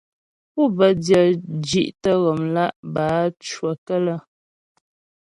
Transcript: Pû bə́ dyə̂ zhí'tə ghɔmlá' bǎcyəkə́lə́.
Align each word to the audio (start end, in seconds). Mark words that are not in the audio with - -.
Pû 0.53 0.61
bə́ 0.77 0.89
dyə̂ 1.03 1.23
zhí'tə 1.67 2.11
ghɔmlá' 2.21 2.75
bǎcyəkə́lə́. 2.93 4.17